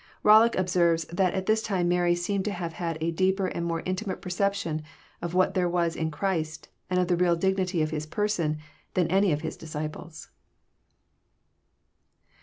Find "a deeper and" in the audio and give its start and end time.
3.01-3.63